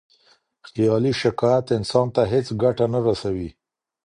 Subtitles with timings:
[0.67, 3.49] خیالي شکایت انسان ته هیڅ ګټه نه رسوي.